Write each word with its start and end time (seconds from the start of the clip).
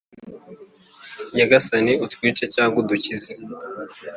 Nyagasani, 1.35 1.93
utwice 2.05 2.43
cyangwa 2.53 2.77
udukize, 2.81 3.31